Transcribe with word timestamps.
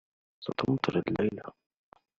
.ستمطر 0.49 0.97
الليلة 1.07 1.53